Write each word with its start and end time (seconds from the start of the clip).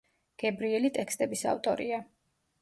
გებრიელი 0.43 0.91
ტექსტების 0.95 1.45
ავტორია. 1.53 2.01